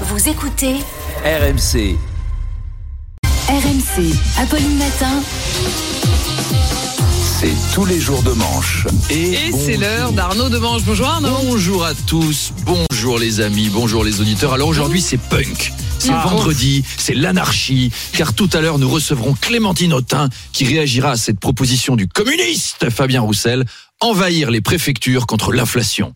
Vous 0.00 0.28
écoutez 0.28 0.74
RMC. 1.24 1.96
RMC, 3.48 4.12
Apolline 4.40 4.76
Matin. 4.76 5.22
C'est 7.38 7.54
tous 7.74 7.84
les 7.84 8.00
jours 8.00 8.24
de 8.24 8.32
manche. 8.32 8.88
Et 9.08 9.52
c'est 9.52 9.76
l'heure 9.76 10.10
d'Arnaud 10.10 10.48
Demange. 10.48 10.82
Bonjour 10.84 11.06
Arnaud. 11.06 11.38
Bonjour 11.44 11.84
à 11.84 11.94
tous, 11.94 12.52
bonjour 12.64 13.20
les 13.20 13.40
amis, 13.40 13.68
bonjour 13.68 14.02
les 14.02 14.20
auditeurs. 14.20 14.52
Alors 14.52 14.66
aujourd'hui 14.66 15.00
c'est 15.00 15.16
punk, 15.16 15.72
c'est 16.00 16.10
vendredi, 16.10 16.84
c'est 16.96 17.14
l'anarchie, 17.14 17.92
car 18.14 18.34
tout 18.34 18.50
à 18.52 18.60
l'heure 18.60 18.80
nous 18.80 18.90
recevrons 18.90 19.34
Clémentine 19.40 19.92
Autain 19.92 20.28
qui 20.52 20.64
réagira 20.64 21.12
à 21.12 21.16
cette 21.16 21.38
proposition 21.38 21.94
du 21.94 22.08
communiste 22.08 22.90
Fabien 22.90 23.20
Roussel, 23.20 23.64
envahir 24.00 24.50
les 24.50 24.60
préfectures 24.60 25.26
contre 25.26 25.52
l'inflation. 25.52 26.14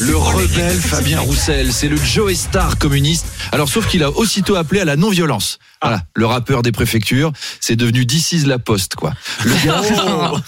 Le 0.00 0.16
rebelle 0.16 0.80
Fabien 0.80 1.20
Roussel, 1.20 1.72
c'est 1.72 1.88
le 1.88 1.96
Joe 1.96 2.34
Star 2.34 2.78
communiste. 2.78 3.26
Alors 3.52 3.68
sauf 3.68 3.86
qu'il 3.86 4.02
a 4.02 4.10
aussitôt 4.10 4.56
appelé 4.56 4.80
à 4.80 4.84
la 4.84 4.96
non-violence. 4.96 5.58
Voilà, 5.82 6.02
le 6.14 6.26
rappeur 6.26 6.62
des 6.62 6.72
préfectures, 6.72 7.32
c'est 7.60 7.76
devenu 7.76 8.02
is 8.02 8.44
la 8.46 8.58
poste 8.58 8.94
quoi. 8.96 9.12
Le 9.44 9.54
gars, 9.64 9.82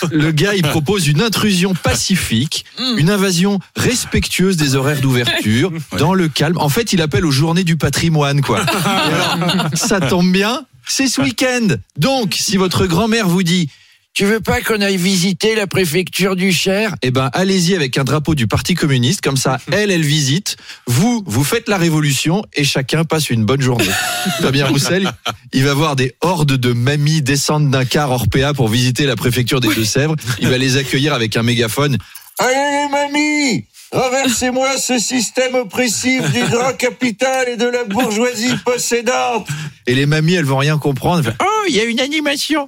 le 0.10 0.30
gars, 0.32 0.54
il 0.54 0.62
propose 0.62 1.06
une 1.06 1.22
intrusion 1.22 1.74
pacifique, 1.74 2.64
une 2.78 3.10
invasion 3.10 3.60
respectueuse 3.76 4.56
des 4.56 4.74
horaires 4.74 5.00
d'ouverture, 5.00 5.72
dans 5.98 6.14
le 6.14 6.28
calme. 6.28 6.58
En 6.58 6.68
fait, 6.68 6.92
il 6.92 7.02
appelle 7.02 7.24
aux 7.24 7.30
journées 7.30 7.64
du 7.64 7.76
patrimoine 7.76 8.40
quoi. 8.40 8.60
Et 8.62 9.14
alors, 9.14 9.68
ça 9.74 10.00
tombe 10.00 10.32
bien, 10.32 10.64
c'est 10.86 11.08
ce 11.08 11.20
week-end. 11.20 11.68
Donc, 11.98 12.36
si 12.38 12.56
votre 12.56 12.86
grand-mère 12.86 13.28
vous 13.28 13.42
dit 13.42 13.68
tu 14.14 14.26
veux 14.26 14.40
pas 14.40 14.60
qu'on 14.60 14.80
aille 14.82 14.98
visiter 14.98 15.54
la 15.54 15.66
préfecture 15.66 16.36
du 16.36 16.52
Cher? 16.52 16.94
Eh 17.02 17.10
ben, 17.10 17.30
allez-y 17.32 17.74
avec 17.74 17.96
un 17.96 18.04
drapeau 18.04 18.34
du 18.34 18.46
Parti 18.46 18.74
communiste, 18.74 19.22
comme 19.22 19.38
ça, 19.38 19.58
elle, 19.72 19.90
elle 19.90 20.04
visite. 20.04 20.56
Vous, 20.86 21.22
vous 21.26 21.44
faites 21.44 21.68
la 21.68 21.78
révolution 21.78 22.44
et 22.52 22.64
chacun 22.64 23.04
passe 23.04 23.30
une 23.30 23.44
bonne 23.44 23.62
journée. 23.62 23.84
Fabien 24.40 24.66
Roussel, 24.66 25.10
il 25.52 25.64
va 25.64 25.72
voir 25.72 25.96
des 25.96 26.14
hordes 26.20 26.56
de 26.56 26.72
mamies 26.72 27.22
descendre 27.22 27.70
d'un 27.70 27.84
car 27.84 28.10
Orpea 28.10 28.52
pour 28.54 28.68
visiter 28.68 29.06
la 29.06 29.16
préfecture 29.16 29.60
des 29.60 29.74
Deux-Sèvres. 29.74 30.16
Il 30.40 30.48
va 30.48 30.58
les 30.58 30.76
accueillir 30.76 31.14
avec 31.14 31.36
un 31.36 31.42
mégaphone. 31.42 31.96
Allez, 32.38 32.88
mamie 32.90 33.64
Renversez-moi 33.92 34.78
ce 34.78 34.98
système 34.98 35.54
oppressif 35.54 36.22
du 36.32 36.40
grand 36.44 36.72
capital 36.76 37.48
et 37.50 37.56
de 37.56 37.66
la 37.66 37.84
bourgeoisie 37.84 38.54
possédante. 38.64 39.46
Et 39.86 39.94
les 39.94 40.06
mamies, 40.06 40.34
elles 40.34 40.44
vont 40.46 40.56
rien 40.58 40.78
comprendre. 40.78 41.18
Elles 41.26 41.32
font, 41.32 41.44
Oh, 41.44 41.64
il 41.68 41.74
y 41.76 41.80
a 41.80 41.84
une 41.84 42.00
animation. 42.00 42.66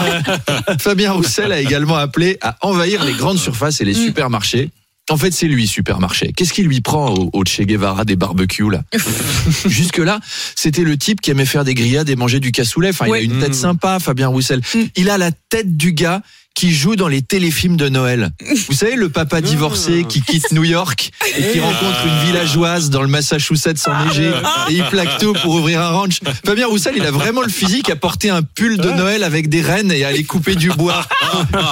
Fabien 0.78 1.12
Roussel 1.12 1.52
a 1.52 1.60
également 1.60 1.96
appelé 1.96 2.38
à 2.40 2.56
envahir 2.60 3.04
les 3.04 3.14
grandes 3.14 3.38
surfaces 3.38 3.80
et 3.80 3.84
les 3.84 3.94
supermarchés. 3.94 4.70
En 5.10 5.16
fait, 5.16 5.32
c'est 5.32 5.48
lui, 5.48 5.66
supermarché. 5.66 6.32
Qu'est-ce 6.36 6.52
qui 6.52 6.62
lui 6.62 6.80
prend 6.80 7.12
au, 7.12 7.28
au 7.32 7.44
Che 7.44 7.62
Guevara 7.62 8.04
des 8.04 8.14
barbecues, 8.14 8.70
là 8.70 8.82
Jusque-là, 9.66 10.20
c'était 10.54 10.84
le 10.84 10.96
type 10.96 11.20
qui 11.20 11.32
aimait 11.32 11.44
faire 11.44 11.64
des 11.64 11.74
grillades 11.74 12.08
et 12.08 12.14
manger 12.14 12.38
du 12.38 12.52
cassoulet. 12.52 12.90
Enfin, 12.90 13.08
Ouais. 13.08 13.24
il 13.24 13.32
a 13.32 13.34
une 13.34 13.40
tête 13.42 13.54
sympa, 13.54 13.98
Fabien 13.98 14.28
Roussel. 14.28 14.60
Il 14.94 15.10
a 15.10 15.18
la 15.18 15.32
tête 15.32 15.76
du 15.76 15.92
gars 15.92 16.22
qui 16.54 16.72
joue 16.72 16.96
dans 16.96 17.08
les 17.08 17.22
téléfilms 17.22 17.76
de 17.76 17.88
Noël. 17.88 18.30
Vous 18.68 18.74
savez, 18.74 18.94
le 18.94 19.08
papa 19.08 19.40
divorcé 19.40 20.04
qui 20.08 20.20
quitte 20.22 20.52
New 20.52 20.64
York 20.64 21.10
et 21.36 21.52
qui 21.52 21.60
rencontre 21.60 22.06
une 22.06 22.26
villageoise 22.26 22.90
dans 22.90 23.02
le 23.02 23.08
Massachusetts 23.08 23.88
enneigé 23.88 24.30
et 24.68 24.72
il 24.74 24.84
plaque 24.84 25.18
tout 25.18 25.32
pour 25.42 25.54
ouvrir 25.54 25.80
un 25.80 25.90
ranch. 25.90 26.20
Fabien 26.44 26.66
Roussel, 26.66 26.94
il 26.96 27.04
a 27.06 27.10
vraiment 27.10 27.40
le 27.42 27.48
physique 27.48 27.88
à 27.90 27.96
porter 27.96 28.30
un 28.30 28.42
pull 28.42 28.76
de 28.76 28.90
Noël 28.90 29.24
avec 29.24 29.48
des 29.48 29.62
rennes 29.62 29.90
et 29.90 30.04
à 30.04 30.08
aller 30.08 30.24
couper 30.24 30.54
du 30.54 30.68
bois. 30.70 31.06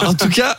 En 0.06 0.14
tout 0.14 0.28
cas, 0.28 0.56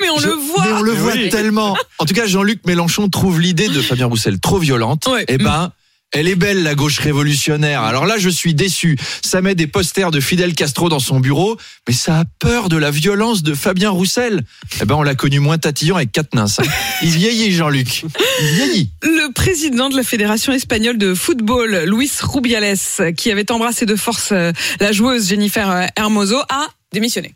Mais 0.00 0.08
on 0.10 0.18
je- 0.18 0.28
le 0.28 0.34
voit. 0.34 0.64
Mais 0.64 0.72
on 0.72 0.82
le 0.82 0.92
voit 0.92 1.12
tellement. 1.30 1.76
En 1.98 2.04
tout 2.06 2.14
cas, 2.14 2.26
Jean-Luc 2.26 2.60
Mélenchon 2.66 3.08
trouve 3.08 3.40
l'idée 3.40 3.68
de 3.68 3.80
Fabien 3.82 4.06
Roussel 4.06 4.38
trop 4.40 4.58
violente. 4.58 5.06
Ouais. 5.12 5.24
Eh 5.28 5.38
ben. 5.38 5.72
Elle 6.16 6.28
est 6.28 6.36
belle, 6.36 6.62
la 6.62 6.76
gauche 6.76 7.00
révolutionnaire. 7.00 7.82
Alors 7.82 8.06
là, 8.06 8.18
je 8.18 8.28
suis 8.28 8.54
déçu. 8.54 8.96
Ça 9.20 9.40
met 9.42 9.56
des 9.56 9.66
posters 9.66 10.12
de 10.12 10.20
Fidel 10.20 10.54
Castro 10.54 10.88
dans 10.88 11.00
son 11.00 11.18
bureau, 11.18 11.56
mais 11.88 11.94
ça 11.94 12.20
a 12.20 12.24
peur 12.38 12.68
de 12.68 12.76
la 12.76 12.92
violence 12.92 13.42
de 13.42 13.52
Fabien 13.52 13.90
Roussel. 13.90 14.42
Eh 14.80 14.84
ben, 14.84 14.94
on 14.94 15.02
l'a 15.02 15.16
connu 15.16 15.40
moins 15.40 15.58
tatillon 15.58 15.96
avec 15.96 16.12
Katniss. 16.12 16.60
hein. 16.60 16.64
Il 17.02 17.10
vieillit, 17.10 17.50
Jean-Luc. 17.52 18.04
Il 18.40 18.46
vieillit. 18.54 18.90
Le 19.02 19.32
président 19.32 19.88
de 19.88 19.96
la 19.96 20.04
Fédération 20.04 20.52
espagnole 20.52 20.98
de 20.98 21.14
football, 21.14 21.82
Luis 21.86 22.12
Rubiales, 22.22 22.76
qui 23.16 23.32
avait 23.32 23.50
embrassé 23.50 23.84
de 23.84 23.96
force 23.96 24.30
euh, 24.30 24.52
la 24.78 24.92
joueuse 24.92 25.28
Jennifer 25.28 25.68
euh, 25.68 25.86
Hermoso, 25.96 26.38
a 26.48 26.68
démissionné. 26.92 27.34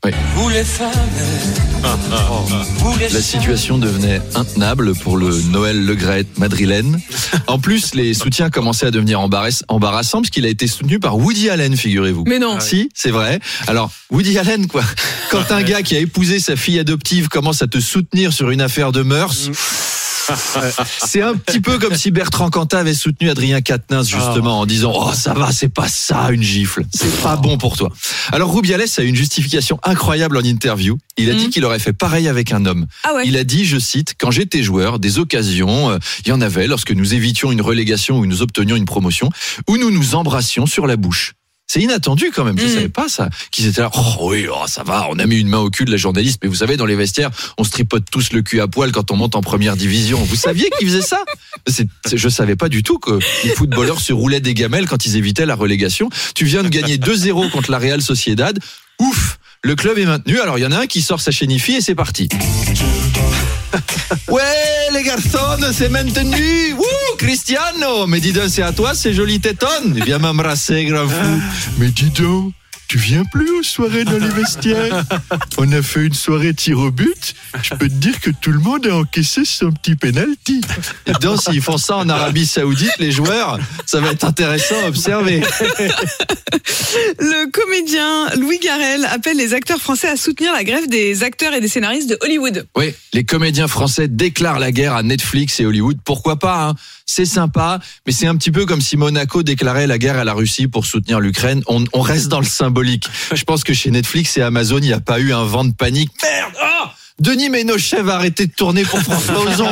La 3.12 3.22
situation 3.22 3.78
devenait 3.78 4.20
intenable 4.34 4.94
pour 4.94 5.16
le 5.16 5.30
Noël 5.50 5.84
Le 5.84 5.94
Gret 5.94 6.26
madrilène. 6.36 7.00
En 7.46 7.58
plus, 7.58 7.94
les 7.94 8.14
soutiens 8.14 8.50
commençaient 8.50 8.86
à 8.86 8.90
devenir 8.90 9.20
embarrass- 9.20 9.62
embarrassants 9.68 10.20
parce 10.20 10.30
qu'il 10.30 10.44
a 10.44 10.48
été 10.48 10.66
soutenu 10.66 10.98
par 10.98 11.16
Woody 11.16 11.48
Allen, 11.50 11.76
figurez-vous. 11.76 12.24
Mais 12.26 12.38
non. 12.38 12.60
Si, 12.60 12.88
c'est 12.94 13.10
vrai. 13.10 13.40
Alors, 13.66 13.90
Woody 14.10 14.38
Allen, 14.38 14.66
quoi. 14.66 14.82
Quand 15.30 15.50
un 15.52 15.62
gars 15.62 15.82
qui 15.82 15.96
a 15.96 16.00
épousé 16.00 16.40
sa 16.40 16.56
fille 16.56 16.78
adoptive 16.78 17.28
commence 17.28 17.62
à 17.62 17.66
te 17.66 17.78
soutenir 17.80 18.32
sur 18.32 18.50
une 18.50 18.60
affaire 18.60 18.92
de 18.92 19.02
mœurs, 19.02 19.50
c'est 21.06 21.22
un 21.22 21.34
petit 21.36 21.60
peu 21.60 21.78
comme 21.78 21.94
si 21.94 22.10
Bertrand 22.10 22.50
Cantat 22.50 22.80
avait 22.80 22.94
soutenu 22.94 23.30
Adrien 23.30 23.60
Quatennens, 23.60 24.08
justement, 24.08 24.60
en 24.60 24.66
disant, 24.66 24.92
oh, 24.94 25.12
ça 25.14 25.34
va, 25.34 25.52
c'est 25.52 25.68
pas 25.68 25.88
ça, 25.88 26.30
une 26.30 26.42
gifle. 26.42 26.84
C'est 26.94 27.22
pas 27.22 27.36
bon 27.36 27.58
pour 27.58 27.76
toi. 27.76 27.90
Alors, 28.32 28.54
Rubiales 28.54 28.84
a 28.96 29.02
une 29.02 29.14
justification 29.16 29.78
incroyable 29.82 30.36
en 30.36 30.42
interview. 30.42 30.98
Il 31.16 31.30
a 31.30 31.34
dit 31.34 31.44
Mhm. 31.46 31.50
qu'il 31.50 31.64
aurait 31.64 31.78
fait 31.78 31.92
pareil 31.92 32.28
avec 32.28 32.52
un 32.52 32.64
homme. 32.66 32.86
Ah 33.04 33.14
ouais. 33.14 33.22
Il 33.26 33.36
a 33.36 33.44
dit, 33.44 33.64
je 33.64 33.78
cite, 33.78 34.14
quand 34.18 34.30
j'étais 34.30 34.62
joueur, 34.62 34.98
des 34.98 35.18
occasions, 35.18 35.90
euh, 35.90 35.98
il 36.24 36.28
y 36.28 36.32
en 36.32 36.40
avait 36.40 36.66
lorsque 36.66 36.92
nous 36.92 37.14
évitions 37.14 37.50
une 37.52 37.62
relégation 37.62 38.18
ou 38.18 38.26
nous 38.26 38.42
obtenions 38.42 38.76
une 38.76 38.84
promotion, 38.84 39.30
où 39.68 39.76
nous 39.76 39.90
nous 39.90 40.14
embrassions 40.14 40.66
sur 40.66 40.86
la 40.86 40.96
bouche. 40.96 41.34
C'est 41.70 41.82
inattendu 41.82 42.30
quand 42.34 42.44
même, 42.44 42.58
je 42.58 42.64
Mhm. 42.64 42.72
savais 42.74 42.88
pas 42.88 43.08
ça. 43.10 43.28
Qu'ils 43.50 43.66
étaient 43.66 43.82
là, 43.82 43.90
oh 43.94 44.30
oui, 44.30 44.46
oh, 44.50 44.64
ça 44.66 44.82
va, 44.84 45.06
on 45.10 45.18
a 45.18 45.26
mis 45.26 45.36
une 45.36 45.48
main 45.48 45.58
au 45.58 45.68
cul 45.68 45.84
de 45.84 45.90
la 45.90 45.98
journaliste, 45.98 46.40
mais 46.42 46.48
vous 46.48 46.54
savez, 46.54 46.78
dans 46.78 46.86
les 46.86 46.96
vestiaires, 46.96 47.30
on 47.58 47.64
se 47.64 47.70
tripote 47.70 48.04
tous 48.10 48.32
le 48.32 48.40
cul 48.40 48.60
à 48.62 48.68
poil 48.68 48.90
quand 48.90 49.10
on 49.10 49.16
monte 49.16 49.36
en 49.36 49.42
première 49.42 49.76
division. 49.76 50.18
Vous 50.24 50.34
saviez 50.34 50.70
qu'ils 50.78 50.88
faisaient 50.88 51.02
ça? 51.02 51.22
Je 52.10 52.28
savais 52.30 52.56
pas 52.56 52.70
du 52.70 52.82
tout 52.82 52.98
que 52.98 53.18
les 53.44 53.50
footballeurs 53.50 54.00
se 54.00 54.14
roulaient 54.14 54.40
des 54.40 54.54
gamelles 54.54 54.86
quand 54.88 55.04
ils 55.04 55.16
évitaient 55.16 55.44
la 55.44 55.56
relégation. 55.56 56.08
Tu 56.34 56.46
viens 56.46 56.62
de 56.62 56.68
gagner 56.70 56.96
2-0 56.96 57.50
contre 57.50 57.70
la 57.70 57.78
Real 57.78 58.00
Sociedad. 58.00 58.58
Ouf 59.00 59.37
le 59.62 59.74
club 59.74 59.98
est 59.98 60.06
maintenu. 60.06 60.40
Alors, 60.40 60.58
il 60.58 60.62
y 60.62 60.66
en 60.66 60.72
a 60.72 60.80
un 60.80 60.86
qui 60.86 61.02
sort 61.02 61.20
sa 61.20 61.30
chénifie 61.30 61.74
et 61.74 61.80
c'est 61.80 61.94
parti. 61.94 62.28
Ouais, 64.28 64.88
les 64.92 65.02
garçons, 65.02 65.72
c'est 65.72 65.88
maintenu. 65.88 66.72
Wouh, 66.74 67.16
Cristiano. 67.18 68.06
Mais 68.06 68.20
dis 68.20 68.32
donc, 68.32 68.48
c'est 68.48 68.62
à 68.62 68.72
toi, 68.72 68.94
c'est 68.94 69.12
joli 69.12 69.40
tétonne. 69.40 70.00
Viens 70.04 70.18
m'embrasser, 70.18 70.84
grand 70.84 71.08
fou. 71.08 71.40
Mais 71.78 71.88
dis 71.88 72.10
donc, 72.10 72.52
tu 72.88 72.96
viens 72.96 73.24
plus 73.24 73.50
aux 73.50 73.62
soirées 73.62 74.04
dans 74.04 74.18
les 74.18 74.28
vestiaires. 74.28 75.04
On 75.58 75.70
a 75.72 75.82
fait 75.82 76.06
une 76.06 76.14
soirée 76.14 76.54
tir 76.54 76.78
au 76.78 76.90
but. 76.90 77.34
Je 77.62 77.74
peux 77.74 77.88
te 77.88 77.94
dire 77.94 78.18
que 78.20 78.30
tout 78.30 78.50
le 78.50 78.60
monde 78.60 78.86
a 78.86 78.96
encaissé 78.96 79.44
son 79.44 79.70
petit 79.72 79.94
penalty. 79.94 80.62
Et 81.06 81.12
donc, 81.20 81.42
s'ils 81.42 81.60
font 81.60 81.76
ça 81.76 81.98
en 81.98 82.08
Arabie 82.08 82.46
Saoudite, 82.46 82.98
les 82.98 83.12
joueurs, 83.12 83.58
ça 83.84 84.00
va 84.00 84.12
être 84.12 84.24
intéressant 84.24 84.74
à 84.84 84.88
observer. 84.88 85.42
Le 87.18 87.50
comédien 87.50 88.34
Louis 88.36 88.58
Garrel 88.58 89.04
appelle 89.04 89.36
les 89.36 89.52
acteurs 89.52 89.80
français 89.80 90.08
à 90.08 90.16
soutenir 90.16 90.52
la 90.54 90.64
grève 90.64 90.88
des 90.88 91.22
acteurs 91.22 91.52
et 91.52 91.60
des 91.60 91.68
scénaristes 91.68 92.08
de 92.08 92.18
Hollywood. 92.22 92.66
Oui, 92.76 92.94
les 93.12 93.24
comédiens 93.24 93.68
français 93.68 94.08
déclarent 94.08 94.58
la 94.58 94.72
guerre 94.72 94.94
à 94.94 95.02
Netflix 95.02 95.60
et 95.60 95.66
Hollywood. 95.66 95.98
Pourquoi 96.04 96.38
pas 96.38 96.68
hein? 96.68 96.74
C'est 97.10 97.24
sympa, 97.24 97.80
mais 98.06 98.12
c'est 98.12 98.26
un 98.26 98.36
petit 98.36 98.50
peu 98.50 98.66
comme 98.66 98.82
si 98.82 98.98
Monaco 98.98 99.42
déclarait 99.42 99.86
la 99.86 99.96
guerre 99.96 100.18
à 100.18 100.24
la 100.24 100.34
Russie 100.34 100.68
pour 100.68 100.84
soutenir 100.84 101.20
l'Ukraine. 101.20 101.62
On, 101.66 101.82
on 101.94 102.02
reste 102.02 102.28
dans 102.28 102.38
le 102.38 102.46
symbolique. 102.46 103.08
Je 103.34 103.42
pense 103.44 103.64
que 103.64 103.72
chez 103.72 103.90
Netflix 103.90 104.36
et 104.36 104.42
Amazon, 104.42 104.76
il 104.76 104.88
n'y 104.88 104.92
a 104.92 105.00
pas 105.00 105.18
eu 105.18 105.32
un 105.32 105.44
vent 105.44 105.64
de 105.64 105.72
panique. 105.72 106.10
Merde 106.22 106.52
oh 106.62 106.88
Denis 107.18 107.48
Ménochet 107.48 108.02
va 108.02 108.14
arrêter 108.14 108.46
de 108.46 108.52
tourner 108.52 108.84
pour 108.84 109.00
François 109.00 109.40
Ozon. 109.40 109.68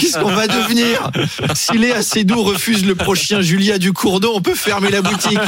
Qu'est-ce 0.00 0.18
qu'on 0.18 0.34
va 0.34 0.48
devenir? 0.48 1.10
Si 1.54 1.76
Léa 1.78 2.02
Seydoux 2.02 2.42
refuse 2.42 2.84
le 2.84 2.96
prochain 2.96 3.40
Julia 3.40 3.78
Ducournau, 3.78 4.32
on 4.34 4.40
peut 4.40 4.56
fermer 4.56 4.90
la 4.90 5.02
boutique. 5.02 5.38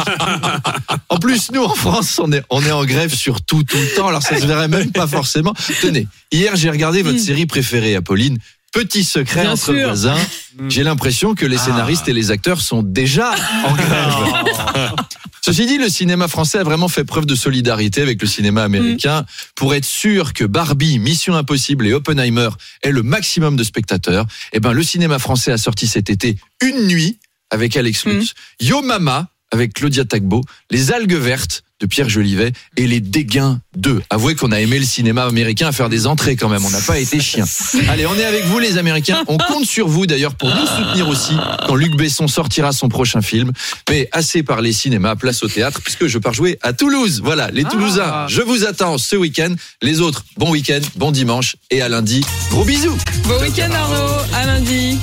En 1.08 1.16
plus, 1.16 1.50
nous, 1.52 1.64
en 1.64 1.74
France, 1.74 2.20
on 2.22 2.30
est, 2.32 2.44
on 2.50 2.62
est 2.62 2.70
en 2.70 2.84
grève 2.84 3.12
sur 3.12 3.42
tout, 3.42 3.64
tout 3.64 3.78
le 3.78 3.96
temps. 3.96 4.06
Alors, 4.08 4.22
ça 4.22 4.38
se 4.38 4.46
verrait 4.46 4.68
même 4.68 4.92
pas 4.92 5.08
forcément. 5.08 5.54
Tenez, 5.80 6.06
hier, 6.30 6.54
j'ai 6.54 6.70
regardé 6.70 7.02
votre 7.02 7.18
série 7.18 7.46
préférée, 7.46 7.96
Apolline. 7.96 8.38
Petit 8.72 9.02
secret 9.02 9.42
Bien 9.42 9.52
entre 9.52 9.64
sûr. 9.64 9.84
voisins. 9.86 10.18
J'ai 10.68 10.84
l'impression 10.84 11.34
que 11.34 11.44
les 11.46 11.58
scénaristes 11.58 12.08
et 12.08 12.12
les 12.12 12.30
acteurs 12.30 12.60
sont 12.60 12.82
déjà 12.82 13.30
en 13.64 13.74
grève. 13.74 14.94
Ceci 15.42 15.66
dit, 15.66 15.78
le 15.78 15.88
cinéma 15.88 16.28
français 16.28 16.58
a 16.58 16.62
vraiment 16.64 16.88
fait 16.88 17.04
preuve 17.04 17.24
de 17.26 17.34
solidarité 17.34 18.02
avec 18.02 18.20
le 18.20 18.28
cinéma 18.28 18.62
américain 18.62 19.24
pour 19.56 19.74
être 19.74 19.86
sûr 19.86 20.34
que 20.34 20.44
Barbie, 20.44 20.98
Mission 20.98 21.34
Impossible 21.34 21.86
et 21.86 21.94
Oppenheimer 21.94 22.50
aient 22.82 22.92
le 22.92 23.02
maximum 23.02 23.56
de 23.56 23.64
spectateurs. 23.64 24.26
Eh 24.52 24.60
ben, 24.60 24.72
le 24.72 24.82
cinéma 24.82 25.18
français 25.18 25.50
a 25.50 25.58
sorti 25.58 25.86
cet 25.86 26.10
été 26.10 26.36
Une 26.62 26.86
nuit 26.86 27.18
avec 27.50 27.76
Alex 27.76 28.04
Lutz, 28.04 28.34
Yo 28.60 28.82
Mama 28.82 29.28
avec 29.50 29.72
Claudia 29.74 30.04
Tagbo, 30.04 30.42
Les 30.70 30.92
algues 30.92 31.16
vertes 31.16 31.64
de 31.80 31.86
Pierre 31.86 32.08
Jolivet 32.08 32.52
et 32.76 32.86
Les 32.86 33.00
Dégains 33.00 33.60
2. 33.76 34.02
Avouez 34.10 34.34
qu'on 34.34 34.52
a 34.52 34.60
aimé 34.60 34.78
le 34.78 34.84
cinéma 34.84 35.24
américain 35.24 35.68
à 35.68 35.72
faire 35.72 35.88
des 35.88 36.06
entrées 36.06 36.36
quand 36.36 36.48
même. 36.48 36.64
On 36.64 36.70
n'a 36.70 36.80
pas 36.80 36.98
été 36.98 37.20
chiens. 37.20 37.46
Allez, 37.88 38.06
on 38.06 38.14
est 38.16 38.24
avec 38.24 38.44
vous 38.44 38.58
les 38.58 38.78
Américains. 38.78 39.24
On 39.28 39.38
compte 39.38 39.64
sur 39.64 39.88
vous 39.88 40.06
d'ailleurs 40.06 40.34
pour 40.34 40.48
nous 40.48 40.66
soutenir 40.66 41.08
aussi 41.08 41.34
quand 41.66 41.74
Luc 41.74 41.96
Besson 41.96 42.28
sortira 42.28 42.72
son 42.72 42.88
prochain 42.88 43.22
film. 43.22 43.52
Mais 43.88 44.08
assez 44.12 44.42
parlé 44.42 44.72
cinéma, 44.72 45.16
place 45.16 45.42
au 45.42 45.48
théâtre 45.48 45.80
puisque 45.82 46.06
je 46.06 46.18
pars 46.18 46.34
jouer 46.34 46.58
à 46.62 46.72
Toulouse. 46.72 47.20
Voilà, 47.24 47.50
les 47.50 47.64
Toulousains, 47.64 48.26
je 48.28 48.42
vous 48.42 48.64
attends 48.64 48.98
ce 48.98 49.16
week-end. 49.16 49.54
Les 49.82 50.00
autres, 50.00 50.24
bon 50.36 50.50
week-end, 50.50 50.80
bon 50.96 51.10
dimanche 51.10 51.56
et 51.70 51.82
à 51.82 51.88
lundi. 51.88 52.24
Gros 52.50 52.64
bisous 52.64 52.96
Bon 53.24 53.40
week-end 53.40 53.70
Arnaud, 53.72 54.22
à 54.34 54.46
lundi. 54.46 54.98